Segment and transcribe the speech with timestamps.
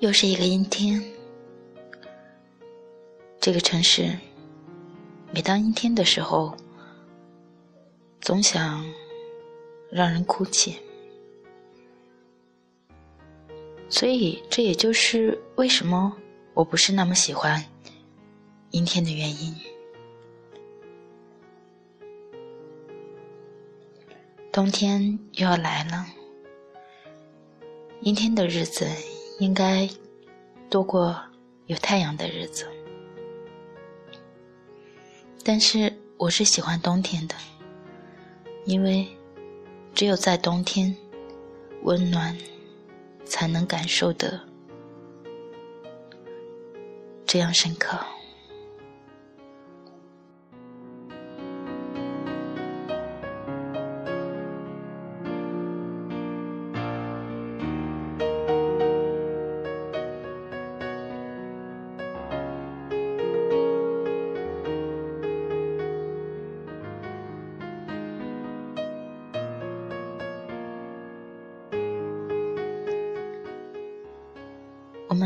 [0.00, 1.02] 又是一个阴天，
[3.40, 4.14] 这个城市，
[5.32, 6.54] 每当阴天的时候，
[8.20, 8.84] 总想
[9.90, 10.76] 让人哭泣，
[13.88, 16.14] 所以这也就是为什么
[16.52, 17.64] 我不是那么喜欢
[18.72, 19.54] 阴天的原因。
[24.52, 26.04] 冬天又要来了，
[28.02, 28.86] 阴天的日子。
[29.38, 29.86] 应该
[30.70, 31.14] 多过
[31.66, 32.66] 有太阳的日子，
[35.44, 37.34] 但是我是喜欢冬天的，
[38.64, 39.06] 因为
[39.94, 40.94] 只有在冬天，
[41.82, 42.34] 温暖
[43.26, 44.40] 才能感受得
[47.26, 47.98] 这样深刻。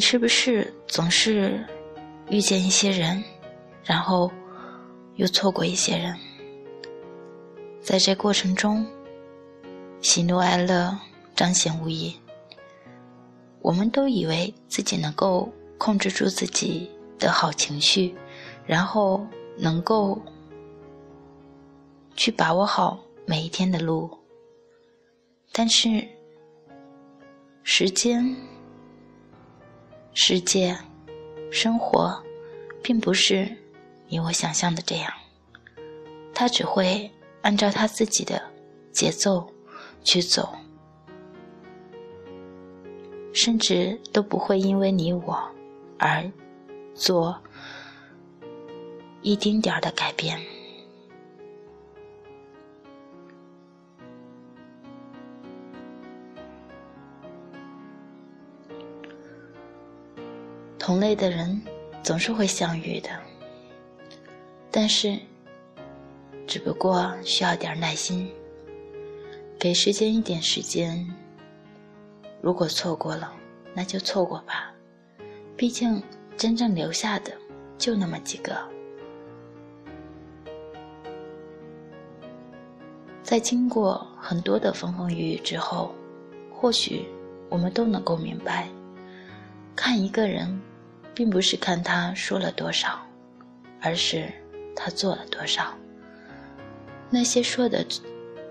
[0.00, 1.64] 是不是总是
[2.28, 3.22] 遇见一些人，
[3.84, 4.30] 然后
[5.16, 6.14] 又错过一些人？
[7.80, 8.84] 在这过程中，
[10.00, 10.96] 喜怒哀乐
[11.34, 12.14] 彰显无疑。
[13.60, 16.88] 我们都以为自己能够控制住自己
[17.18, 18.14] 的好情绪，
[18.64, 19.24] 然后
[19.56, 20.20] 能够
[22.16, 24.10] 去把握好每一天的路，
[25.52, 26.06] 但是
[27.64, 28.36] 时间。
[30.18, 30.74] 世界，
[31.50, 32.18] 生活，
[32.82, 33.46] 并不是
[34.08, 35.12] 你我想象的这样，
[36.34, 37.08] 它只会
[37.42, 38.40] 按照它自己的
[38.92, 39.46] 节奏
[40.04, 40.48] 去走，
[43.34, 45.38] 甚至都不会因为你我
[45.98, 46.24] 而
[46.94, 47.38] 做
[49.20, 50.40] 一丁点儿的改变。
[60.86, 61.60] 同类的人
[62.00, 63.10] 总是会相遇的，
[64.70, 65.18] 但是，
[66.46, 68.30] 只不过需要点耐心，
[69.58, 71.04] 给时间一点时间。
[72.40, 73.34] 如果错过了，
[73.74, 74.72] 那就错过吧，
[75.56, 76.00] 毕竟
[76.36, 77.32] 真正留下的
[77.76, 78.56] 就那么几个。
[83.24, 85.92] 在经过很多的风风雨雨之后，
[86.54, 87.04] 或许
[87.50, 88.68] 我们都能够明白，
[89.74, 90.56] 看一个人。
[91.16, 93.00] 并不是看他说了多少，
[93.80, 94.30] 而是
[94.76, 95.74] 他做了多少。
[97.08, 97.84] 那些说的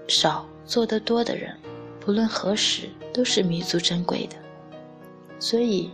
[0.07, 1.55] 少、做得多的人，
[1.99, 4.35] 不论何时都是弥足珍贵的。
[5.37, 5.91] 所以，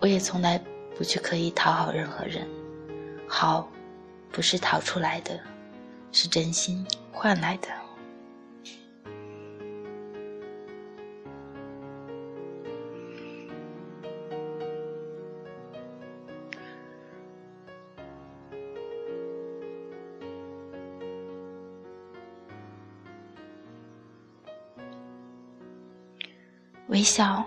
[0.00, 0.60] 我也从来
[0.94, 2.46] 不去刻意讨好任何人。
[3.26, 3.66] 好，
[4.30, 5.40] 不是讨出来的，
[6.12, 7.79] 是真心换来的。
[26.90, 27.44] 微笑，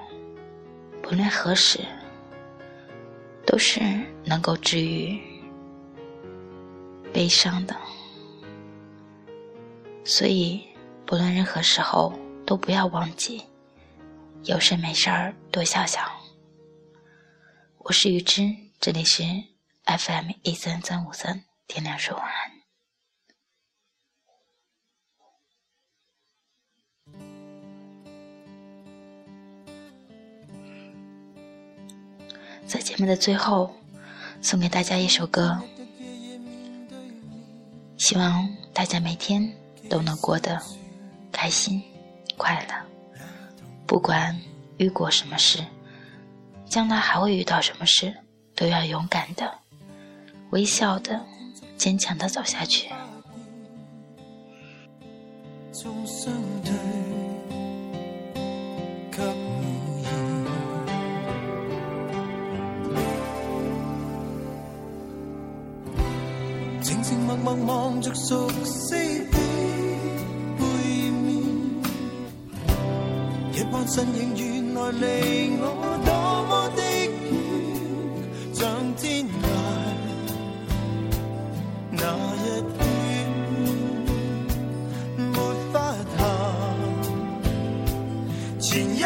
[1.02, 1.78] 不论何时，
[3.46, 3.82] 都是
[4.24, 5.20] 能够治愈
[7.14, 7.76] 悲伤的。
[10.06, 10.66] 所以，
[11.06, 12.14] 不论任何时候，
[12.46, 13.42] 都不要忘记，
[14.46, 16.00] 有事没事儿多笑笑。
[17.80, 18.50] 我是雨之，
[18.80, 19.24] 这里是
[19.86, 22.53] FM 一三三五三，天亮说晚安。
[32.66, 33.72] 在节目的最后，
[34.42, 35.60] 送给大家一首歌，
[37.98, 39.48] 希望大家每天
[39.90, 40.60] 都能过得
[41.32, 41.82] 开心
[42.38, 42.76] 快乐。
[43.86, 44.36] 不管
[44.78, 45.60] 遇过什么事，
[46.68, 48.14] 将来还会遇到什么事，
[48.56, 49.52] 都要勇敢的、
[50.52, 51.20] 微笑的、
[51.78, 52.90] 坚强的走下去。
[67.44, 68.94] 默望着熟悉
[69.30, 69.38] 的背
[71.12, 71.28] 面，
[73.52, 75.64] 一弯身影原来离我
[76.06, 76.14] 多
[76.48, 76.82] 么的
[77.12, 77.20] 远，
[78.54, 78.64] 像
[78.96, 79.28] 天涯
[81.92, 82.04] 那
[82.46, 82.48] 一
[82.78, 82.86] 端，
[85.34, 85.38] 没
[85.68, 85.76] 法
[88.64, 88.68] 行。
[88.68, 89.04] 前一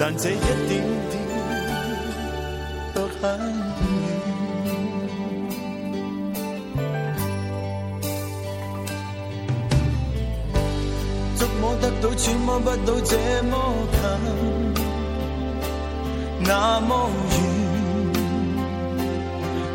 [0.00, 1.20] 但这一点点
[2.94, 3.28] 都很
[3.80, 3.86] 远，
[11.36, 13.54] 触摸得到，揣摩不到，这么
[13.92, 13.98] 近，
[16.42, 17.36] 那么远，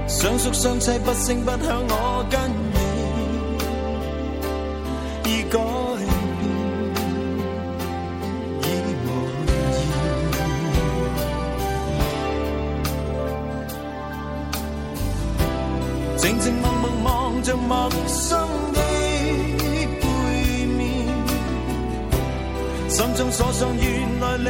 [0.08, 2.67] 相熟相知，不声不响，我跟。
[16.18, 18.40] 静静默默望着陌生
[18.74, 18.80] 的
[20.02, 21.06] 背面，
[22.90, 24.50] 心中所想原来离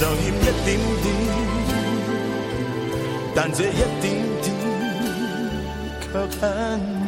[0.00, 0.68] 就欠一点
[1.12, 1.23] 点。
[3.36, 4.54] 但这一点点
[6.00, 7.03] 却很